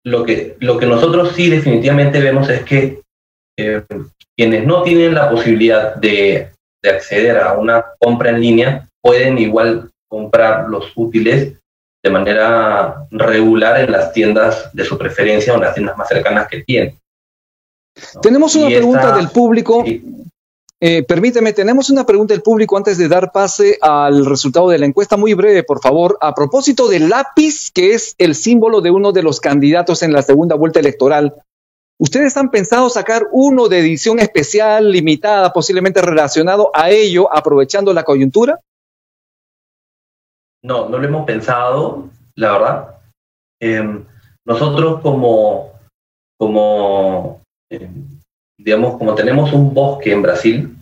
lo 0.06 0.24
que, 0.24 0.56
lo 0.60 0.76
que 0.76 0.84
nosotros 0.84 1.32
sí 1.34 1.48
definitivamente 1.48 2.20
vemos 2.20 2.50
es 2.50 2.62
que 2.64 3.00
eh, 3.58 3.82
quienes 4.36 4.66
no 4.66 4.82
tienen 4.82 5.14
la 5.14 5.30
posibilidad 5.30 5.94
de 5.96 6.53
de 6.84 6.90
acceder 6.90 7.38
a 7.38 7.54
una 7.54 7.82
compra 7.98 8.28
en 8.30 8.40
línea 8.40 8.88
pueden 9.00 9.38
igual 9.38 9.90
comprar 10.06 10.68
los 10.68 10.92
útiles 10.94 11.54
de 12.02 12.10
manera 12.10 13.06
regular 13.10 13.80
en 13.80 13.90
las 13.90 14.12
tiendas 14.12 14.70
de 14.74 14.84
su 14.84 14.98
preferencia 14.98 15.54
o 15.54 15.56
en 15.56 15.62
las 15.62 15.74
tiendas 15.74 15.96
más 15.96 16.08
cercanas 16.08 16.46
que 16.46 16.62
tienen. 16.62 16.98
Tenemos 18.20 18.54
una 18.56 18.66
pregunta 18.66 19.16
del 19.16 19.30
público. 19.30 19.82
Eh, 20.80 21.02
permíteme, 21.04 21.54
tenemos 21.54 21.88
una 21.88 22.04
pregunta 22.04 22.34
del 22.34 22.42
público 22.42 22.76
antes 22.76 22.98
de 22.98 23.08
dar 23.08 23.32
pase 23.32 23.78
al 23.80 24.26
resultado 24.26 24.68
de 24.68 24.78
la 24.78 24.84
encuesta. 24.84 25.16
Muy 25.16 25.32
breve, 25.32 25.62
por 25.62 25.80
favor. 25.80 26.18
A 26.20 26.34
propósito 26.34 26.88
del 26.88 27.08
lápiz, 27.08 27.70
que 27.72 27.94
es 27.94 28.14
el 28.18 28.34
símbolo 28.34 28.82
de 28.82 28.90
uno 28.90 29.12
de 29.12 29.22
los 29.22 29.40
candidatos 29.40 30.02
en 30.02 30.12
la 30.12 30.20
segunda 30.20 30.56
vuelta 30.56 30.80
electoral, 30.80 31.34
¿Ustedes 31.98 32.36
han 32.36 32.50
pensado 32.50 32.90
sacar 32.90 33.28
uno 33.30 33.68
de 33.68 33.78
edición 33.78 34.18
especial, 34.18 34.90
limitada, 34.90 35.52
posiblemente 35.52 36.02
relacionado 36.02 36.70
a 36.74 36.90
ello, 36.90 37.32
aprovechando 37.32 37.92
la 37.92 38.02
coyuntura? 38.02 38.60
No, 40.62 40.88
no 40.88 40.98
lo 40.98 41.04
hemos 41.06 41.24
pensado, 41.24 42.10
la 42.36 42.52
verdad. 42.52 42.98
Em, 43.60 44.04
nosotros 44.44 45.00
como, 45.02 45.72
como 46.38 47.42
em, 47.70 48.20
digamos, 48.58 48.98
como 48.98 49.14
tenemos 49.14 49.52
un 49.52 49.72
bosque 49.72 50.12
en 50.12 50.22
Brasil, 50.22 50.76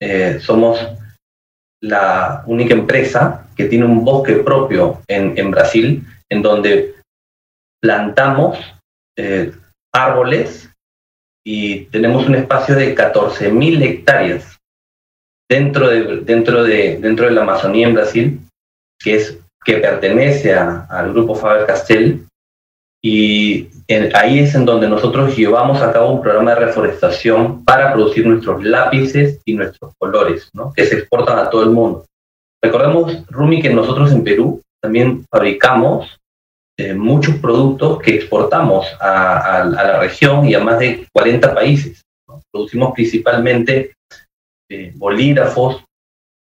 eh, 0.00 0.40
somos 0.40 0.78
la 1.82 2.42
única 2.46 2.74
empresa 2.74 3.48
que 3.56 3.66
tiene 3.66 3.84
un 3.84 4.04
bosque 4.04 4.36
propio 4.36 5.02
en, 5.06 5.50
Brasil, 5.50 6.04
en 6.30 6.42
donde 6.42 6.94
plantamos 7.80 8.58
eh, 9.16 9.52
árboles 9.96 10.70
y 11.44 11.86
tenemos 11.86 12.26
un 12.26 12.34
espacio 12.34 12.74
de 12.74 12.94
14.000 12.94 13.82
hectáreas 13.82 14.58
dentro 15.48 15.88
de, 15.88 16.20
dentro, 16.22 16.64
de, 16.64 16.98
dentro 16.98 17.26
de 17.26 17.32
la 17.32 17.42
Amazonía 17.42 17.86
en 17.86 17.94
Brasil, 17.94 18.40
que, 18.98 19.14
es, 19.14 19.38
que 19.64 19.78
pertenece 19.78 20.54
al 20.54 21.12
grupo 21.12 21.34
Faber-Castell, 21.34 22.26
y 23.02 23.68
ahí 24.14 24.40
es 24.40 24.54
en 24.56 24.64
donde 24.64 24.88
nosotros 24.88 25.36
llevamos 25.36 25.80
a 25.80 25.92
cabo 25.92 26.10
un 26.10 26.20
programa 26.20 26.54
de 26.54 26.66
reforestación 26.66 27.64
para 27.64 27.92
producir 27.92 28.26
nuestros 28.26 28.64
lápices 28.64 29.40
y 29.44 29.54
nuestros 29.54 29.92
colores, 29.98 30.50
que 30.74 30.84
se 30.84 30.96
exportan 30.98 31.38
a 31.38 31.48
todo 31.48 31.62
el 31.62 31.70
mundo. 31.70 32.04
Recordemos, 32.60 33.24
Rumi, 33.30 33.62
que 33.62 33.70
nosotros 33.70 34.10
en 34.10 34.24
Perú 34.24 34.60
también 34.82 35.24
fabricamos 35.30 36.18
eh, 36.78 36.92
muchos 36.92 37.36
productos 37.36 38.00
que 38.02 38.16
exportamos 38.16 38.86
a, 39.00 39.64
la 39.64 39.98
región 39.98 40.46
y 40.46 40.54
a 40.54 40.60
más 40.60 40.78
de 40.78 41.06
40 41.12 41.54
países. 41.54 42.02
producimos 42.52 42.92
principalmente 42.92 43.94
eh, 44.68 44.92
bolígrafos, 44.94 45.84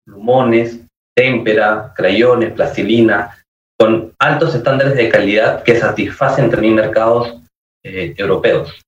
plumones, 0.05 0.79
témpera, 1.15 1.93
crayones, 1.95 2.53
plastilina, 2.53 3.37
con 3.79 4.13
altos 4.19 4.55
estándares 4.55 4.95
de 4.95 5.09
calidad 5.09 5.63
que 5.63 5.79
satisfacen 5.79 6.49
también 6.49 6.75
mercados 6.75 7.41
eh, 7.83 8.13
europeos. 8.17 8.81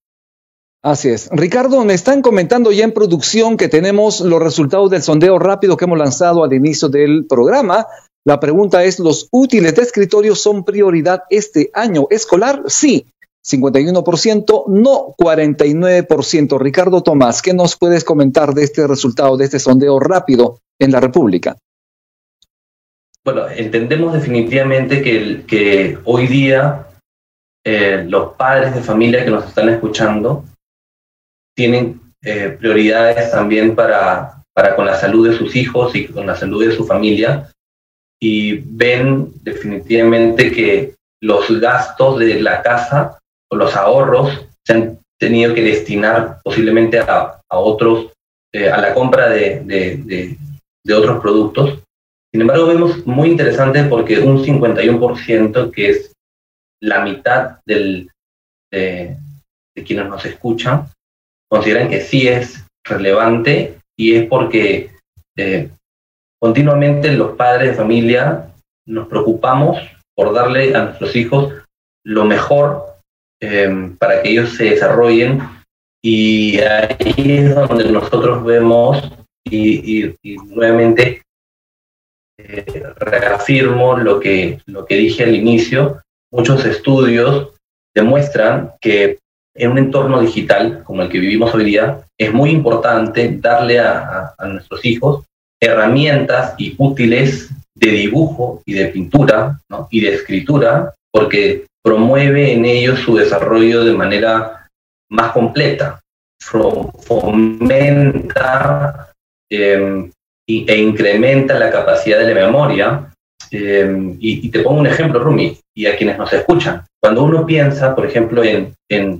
Así 0.83 1.09
es. 1.09 1.29
Ricardo, 1.31 1.85
me 1.85 1.93
están 1.93 2.21
comentando 2.21 2.71
ya 2.71 2.83
en 2.83 2.91
producción 2.91 3.55
que 3.55 3.69
tenemos 3.69 4.19
los 4.19 4.41
resultados 4.41 4.89
del 4.89 5.03
sondeo 5.03 5.38
rápido 5.38 5.77
que 5.77 5.85
hemos 5.85 6.00
lanzado 6.00 6.43
al 6.43 6.51
inicio 6.53 6.89
del 6.89 7.25
programa. 7.27 7.85
La 8.23 8.39
pregunta 8.39 8.83
es, 8.83 8.99
¿los 8.99 9.27
útiles 9.31 9.75
de 9.75 9.81
escritorio 9.81 10.35
son 10.35 10.63
prioridad 10.63 11.23
este 11.29 11.71
año 11.73 12.07
escolar? 12.11 12.63
Sí, 12.67 13.07
51%, 13.43 14.67
no 14.67 15.15
49%. 15.17 16.59
Ricardo 16.59 17.01
Tomás, 17.01 17.41
¿qué 17.41 17.53
nos 17.53 17.75
puedes 17.75 18.03
comentar 18.03 18.53
de 18.53 18.63
este 18.63 18.85
resultado, 18.85 19.37
de 19.37 19.45
este 19.45 19.59
sondeo 19.59 19.99
rápido 19.99 20.59
en 20.79 20.91
la 20.91 20.99
República? 20.99 21.57
Bueno, 23.23 23.47
entendemos 23.49 24.13
definitivamente 24.13 25.01
que, 25.01 25.43
que 25.47 25.97
hoy 26.05 26.27
día 26.27 26.87
eh, 27.63 28.05
los 28.07 28.33
padres 28.33 28.75
de 28.75 28.81
familia 28.81 29.23
que 29.23 29.31
nos 29.31 29.47
están 29.47 29.69
escuchando 29.69 30.45
tienen 31.55 32.01
eh, 32.23 32.55
prioridades 32.59 33.31
también 33.31 33.75
para, 33.75 34.43
para 34.53 34.75
con 34.75 34.85
la 34.85 34.95
salud 34.95 35.27
de 35.27 35.35
sus 35.35 35.55
hijos 35.55 35.95
y 35.95 36.07
con 36.07 36.25
la 36.25 36.35
salud 36.35 36.65
de 36.65 36.75
su 36.75 36.85
familia 36.85 37.51
y 38.21 38.57
ven 38.57 39.31
definitivamente 39.41 40.51
que 40.51 40.95
los 41.21 41.59
gastos 41.59 42.19
de 42.19 42.39
la 42.39 42.61
casa 42.61 43.19
o 43.49 43.55
los 43.55 43.75
ahorros 43.75 44.45
se 44.65 44.73
han 44.73 44.99
tenido 45.19 45.53
que 45.53 45.61
destinar 45.63 46.39
posiblemente 46.43 46.99
a, 46.99 47.41
a 47.49 47.57
otros, 47.57 48.11
eh, 48.53 48.69
a 48.69 48.79
la 48.79 48.93
compra 48.93 49.29
de, 49.29 49.61
de, 49.61 50.37
de, 50.83 50.93
otros 50.93 51.21
productos. 51.21 51.79
Sin 52.31 52.41
embargo, 52.41 52.67
vemos 52.67 53.05
muy 53.05 53.29
interesante 53.29 53.83
porque 53.83 54.19
un 54.19 54.43
51%, 54.43 55.71
que 55.71 55.89
es 55.89 56.13
la 56.81 57.01
mitad 57.03 57.59
de, 57.65 58.07
de 58.71 59.83
quienes 59.83 60.07
nos 60.07 60.25
escuchan, 60.25 60.87
consideran 61.49 61.89
que 61.89 62.01
sí 62.01 62.27
es 62.27 62.63
relevante 62.83 63.77
y 63.97 64.15
es 64.15 64.27
porque 64.27 64.91
eh, 65.37 65.69
continuamente 66.41 67.12
los 67.12 67.36
padres 67.36 67.69
de 67.69 67.75
familia 67.75 68.51
nos 68.88 69.07
preocupamos 69.07 69.77
por 70.15 70.33
darle 70.33 70.75
a 70.75 70.86
nuestros 70.86 71.15
hijos 71.15 71.53
lo 72.03 72.25
mejor 72.25 72.95
eh, 73.39 73.93
para 74.00 74.21
que 74.21 74.29
ellos 74.29 74.55
se 74.55 74.71
desarrollen. 74.71 75.41
Y 76.03 76.60
ahí 76.60 77.38
es 77.38 77.55
donde 77.55 77.91
nosotros 77.91 78.43
vemos 78.43 79.12
y, 79.45 80.15
nuevamente 80.24 81.21
eh, 82.39 82.83
reafirmo 82.95 83.98
lo 83.98 84.19
que, 84.19 84.60
lo 84.65 84.86
que 84.86 84.95
dije 84.95 85.24
al 85.24 85.36
inicio, 85.36 86.01
muchos 86.31 86.65
estudios 86.65 87.51
demuestran 87.93 88.71
que 88.81 89.19
en 89.53 89.71
un 89.71 89.77
entorno 89.77 90.21
digital 90.21 90.83
como 90.83 91.03
el 91.03 91.10
que 91.10 91.19
vivimos 91.19 91.53
hoy 91.53 91.65
día, 91.65 92.01
es 92.17 92.33
muy 92.33 92.51
importante 92.51 93.38
darle 93.39 93.79
a, 93.79 94.33
nuestros 94.48 94.83
hijos 94.86 95.25
herramientas 95.62 96.56
y 96.58 96.75
útiles 96.77 97.50
de 97.75 97.91
dibujo 97.91 98.62
y 98.65 98.74
de 98.74 98.88
pintura 98.88 99.60
y 99.89 100.01
de 100.01 100.15
escritura, 100.15 100.94
porque 101.12 101.65
promueve 101.84 102.53
en 102.53 102.65
ellos 102.65 103.00
su 103.00 103.15
desarrollo 103.15 103.84
de 103.84 103.94
manera 103.94 104.68
más 105.10 105.32
completa, 105.32 106.00
fomenta 107.00 107.94
em, 109.50 110.12
e 110.48 110.77
incrementa 110.77 111.58
la 111.60 111.70
capacidad 111.70 112.20
de 112.20 112.34
la 112.34 112.46
memoria. 112.46 113.08
Em, 113.51 114.18
y, 114.20 114.50
te 114.50 114.60
pongo 114.62 114.80
un 114.80 114.88
ejemplo, 114.88 115.20
Rumi, 115.20 115.58
y 115.75 115.86
a 115.86 115.98
quienes 115.98 116.18
nos 116.18 116.32
escuchan. 116.32 116.86
Cuando 117.01 117.24
uno 117.24 117.46
piensa, 117.46 117.94
por 117.96 118.06
ejemplo, 118.06 118.44
en, 118.44 118.74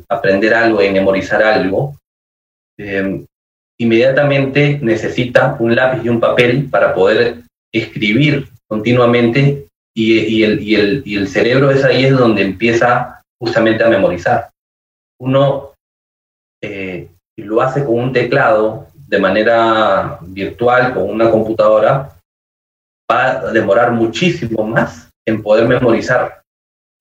aprender 0.10 0.54
algo, 0.54 0.82
en 0.82 0.94
memorizar 0.94 1.44
algo, 1.44 1.98
em, 2.78 3.26
inmediatamente 3.82 4.80
necesita 4.82 5.56
un 5.60 5.76
lápiz 5.76 6.06
y 6.06 6.10
un 6.10 6.20
papel 6.20 6.70
para 6.70 6.94
poder 6.94 7.42
escribir 7.74 8.48
continuamente 8.68 9.68
y, 9.96 10.44
el, 10.44 11.04
el, 11.06 11.28
cerebro 11.28 11.72
es 11.72 11.84
ahí 11.84 12.06
es 12.06 12.16
donde 12.16 12.44
empieza 12.44 13.22
justamente 13.40 13.84
a 13.84 13.90
memorizar. 13.90 14.50
Uno 15.20 15.74
eh, 16.64 17.10
lo 17.38 17.62
hace 17.62 17.84
con 17.84 17.96
un 17.96 18.14
teclado 18.14 18.88
de 19.08 19.20
manera 19.20 20.20
virtual, 20.22 20.94
con 20.94 21.10
una 21.10 21.30
computadora, 21.30 22.12
va 23.12 23.32
a 23.32 23.52
demorar 23.52 23.92
muchísimo 23.92 24.64
más 24.64 25.10
en 25.28 25.42
poder 25.42 25.68
memorizar. 25.68 26.42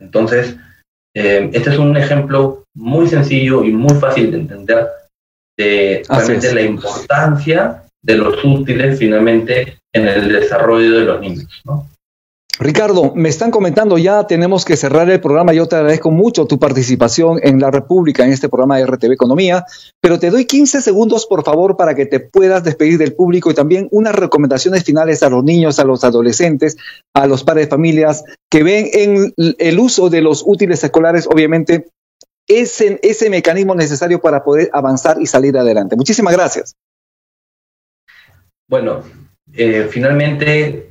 Entonces, 0.01 0.57
eh, 1.15 1.51
este 1.53 1.71
es 1.71 1.79
un 1.79 1.97
ejemplo 1.97 2.65
muy 2.75 3.07
sencillo 3.07 3.65
y 3.65 3.71
muy 3.71 3.95
fácil 3.97 4.31
de 4.31 4.39
entender 4.39 4.89
de 5.61 6.03
realmente 6.09 6.55
la 6.55 6.63
importancia 6.63 7.83
de 8.03 8.17
los 8.17 8.43
útiles 8.45 8.99
finalmente 8.99 9.79
en 9.93 10.09
el 10.09 10.33
desarrollo 10.33 10.99
de 10.99 11.05
los 11.05 11.21
niños. 11.21 11.63
¿no? 11.65 11.87
Ricardo, 12.59 13.15
me 13.15 13.31
están 13.31 13.51
comentando 13.51 13.97
ya, 13.97 14.27
tenemos 14.27 14.67
que 14.67 14.77
cerrar 14.77 15.09
el 15.09 15.21
programa. 15.21 15.55
Yo 15.55 15.67
te 15.67 15.77
agradezco 15.77 16.11
mucho 16.11 16.47
tu 16.47 16.59
participación 16.59 17.41
en 17.43 17.59
la 17.59 17.71
República, 17.71 18.23
en 18.23 18.33
este 18.33 18.51
programa 18.51 18.77
de 18.77 18.85
RTV 18.85 19.13
Economía, 19.13 19.65
pero 19.99 20.19
te 20.19 20.31
doy 20.31 20.45
15 20.45 20.83
segundos, 20.83 21.27
por 21.27 21.43
favor, 21.43 21.79
para 21.79 21.95
que 21.95 22.05
te 22.05 22.21
puedas 22.21 22.63
despedir 22.63 22.99
del 22.99 23.15
público 23.15 23.51
y 23.51 23.55
también 23.55 23.89
unas 23.91 24.15
recomendaciones 24.15 24.85
finales 24.85 25.23
a 25.23 25.31
los 25.31 25.43
niños, 25.43 25.79
a 25.79 25.85
los 25.85 26.05
adolescentes, 26.05 26.77
a 27.15 27.27
los 27.27 27.45
padres 27.45 27.67
de 27.67 27.71
familias 27.71 28.25
que 28.51 28.63
ven 28.63 28.89
en 28.93 29.35
el 29.59 29.79
uso 29.79 30.11
de 30.11 30.21
los 30.21 30.43
útiles 30.47 30.85
escolares, 30.85 31.27
obviamente, 31.27 31.87
ese, 32.51 32.99
ese 33.03 33.31
mecanismo 33.31 33.75
necesario 33.75 34.21
para 34.21 34.43
poder 34.43 34.71
avanzar 34.73 35.21
y 35.21 35.27
salir 35.27 35.57
adelante. 35.57 35.97
Muchísimas 35.97 36.35
gracias. 36.35 36.75
Bueno, 38.69 39.03
eh, 39.53 39.89
finalmente... 39.91 40.91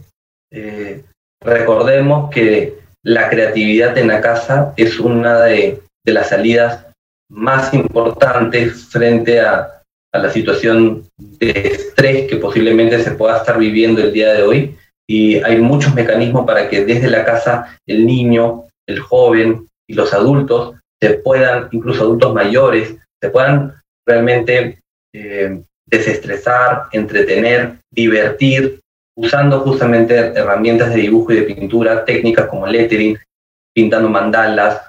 Eh, 0.52 1.04
Recordemos 1.42 2.30
que 2.30 2.80
la 3.04 3.30
creatividad 3.30 3.98
en 3.98 4.10
la 4.10 4.20
casa 4.20 4.74
es 4.76 5.00
una 5.00 5.42
de, 5.42 5.82
las 6.06 6.30
salidas 6.30 6.86
más 7.30 7.74
importantes 7.74 8.86
frente 8.86 9.40
a, 9.40 9.76
la 10.12 10.32
situación 10.32 11.06
de 11.18 11.52
estrés 11.52 12.28
que 12.28 12.38
posiblemente 12.38 13.02
se 13.04 13.12
pueda 13.12 13.38
estar 13.38 13.60
viviendo 13.60 14.02
el 14.02 14.12
día 14.12 14.34
de 14.34 14.42
hoy. 14.42 14.76
Y 15.08 15.36
hay 15.36 15.60
muchos 15.60 15.94
mecanismos 15.94 16.48
para 16.48 16.68
que 16.68 16.84
desde 16.84 17.10
la 17.10 17.24
casa 17.24 17.78
el 17.88 18.08
niño, 18.08 18.64
el 18.88 19.00
joven 19.00 19.68
y 19.88 19.94
los 19.94 20.12
adultos 20.14 20.76
se 21.02 21.14
puedan, 21.16 21.70
incluso 21.72 22.04
adultos 22.04 22.34
mayores, 22.34 22.96
se 23.22 23.30
puedan 23.30 23.74
realmente 24.08 24.80
eh, 25.14 25.62
desestresar, 25.86 26.84
entretener, 26.92 27.80
divertir 27.92 28.80
usando 29.18 29.60
justamente 29.62 30.16
herramientas 30.16 30.90
de 30.90 31.02
dibujo 31.02 31.34
y 31.34 31.38
de 31.38 31.54
pintura, 31.54 32.06
técnicas 32.06 32.48
como 32.48 32.66
lettering, 32.66 33.18
pintando 33.76 34.10
mandalas, 34.10 34.82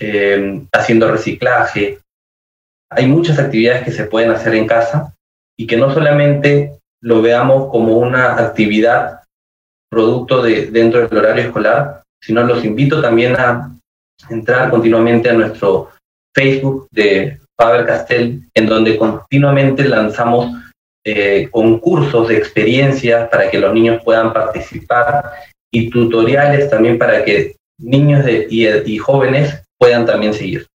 eh, 0.00 0.62
haciendo 0.72 1.10
reciclaje. 1.10 1.98
Hay 2.90 3.06
muchas 3.06 3.38
actividades 3.38 3.84
que 3.84 3.92
se 3.92 4.04
pueden 4.04 4.30
hacer 4.30 4.54
en 4.54 4.66
casa 4.66 5.14
y 5.58 5.66
que 5.66 5.76
no 5.76 5.92
solamente 5.92 6.78
lo 7.02 7.20
veamos 7.20 7.70
como 7.70 7.98
una 7.98 8.38
actividad 8.38 9.20
producto 9.90 10.42
de 10.42 10.66
dentro 10.66 11.06
del 11.06 11.18
horario 11.18 11.44
escolar, 11.44 12.02
sino 12.22 12.42
los 12.42 12.64
invito 12.64 13.02
también 13.02 13.36
a 13.38 13.70
entrar 14.30 14.70
continuamente 14.70 15.30
a 15.30 15.34
nuestro 15.34 15.90
Facebook 16.34 16.88
de 16.90 17.38
Faber 17.56 17.86
Castell, 17.86 18.42
en 18.54 18.66
donde 18.66 18.96
continuamente 18.96 19.84
lanzamos 19.84 20.50
eh, 21.06 21.48
concursos 21.50 22.28
de 22.28 22.36
experiencias 22.36 23.28
para 23.28 23.50
que 23.50 23.58
los 23.58 23.72
niños 23.74 24.02
puedan 24.02 24.32
participar 24.32 25.32
y 25.70 25.90
tutoriales 25.90 26.70
también 26.70 26.98
para 26.98 27.24
que 27.24 27.56
niños 27.78 28.24
y, 28.48 28.98
jóvenes 28.98 29.62
puedan 29.78 30.06
también 30.06 30.32
seguir. 30.32 30.66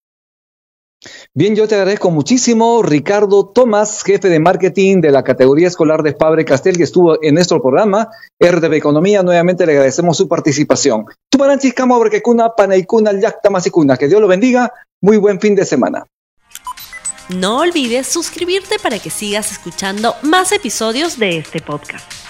Bien, 1.34 1.56
yo 1.56 1.66
te 1.66 1.74
agradezco 1.74 2.10
muchísimo, 2.10 2.82
Ricardo 2.82 3.46
Tomás, 3.46 4.02
jefe 4.04 4.28
de 4.28 4.40
marketing 4.40 5.00
de 5.00 5.10
la 5.10 5.24
categoría 5.24 5.68
escolar 5.68 6.02
de 6.02 6.14
Fabre 6.14 6.44
Castel, 6.44 6.76
que 6.76 6.82
estuvo 6.82 7.22
en 7.22 7.34
nuestro 7.34 7.62
programa, 7.62 8.10
RTV 8.38 8.74
Economía. 8.74 9.22
Nuevamente 9.22 9.64
le 9.64 9.72
agradecemos 9.72 10.16
su 10.16 10.28
participación. 10.28 11.06
Que 13.96 14.08
Dios 14.08 14.20
lo 14.20 14.28
bendiga. 14.28 14.72
Muy 15.00 15.16
buen 15.16 15.40
fin 15.40 15.54
de 15.54 15.64
semana. 15.64 16.06
No 17.30 17.58
olvides 17.58 18.08
suscribirte 18.08 18.78
para 18.78 18.98
que 18.98 19.08
sigas 19.08 19.52
escuchando 19.52 20.14
más 20.22 20.52
episodios 20.52 21.18
de 21.18 21.38
este 21.38 21.60
podcast. 21.60 22.29